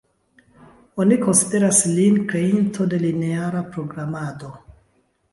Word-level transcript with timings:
Oni 1.03 1.17
konsideras 1.25 1.81
lin 1.97 2.17
kreinto 2.31 2.87
de 2.93 2.99
lineara 3.03 3.61
programado. 3.75 4.51